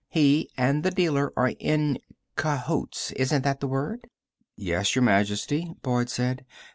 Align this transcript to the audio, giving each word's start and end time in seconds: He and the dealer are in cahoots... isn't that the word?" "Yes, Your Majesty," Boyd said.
He 0.09 0.49
and 0.57 0.81
the 0.81 0.89
dealer 0.89 1.31
are 1.37 1.53
in 1.59 1.99
cahoots... 2.35 3.11
isn't 3.11 3.43
that 3.43 3.59
the 3.59 3.67
word?" 3.67 4.09
"Yes, 4.55 4.95
Your 4.95 5.03
Majesty," 5.03 5.75
Boyd 5.83 6.09
said. 6.09 6.43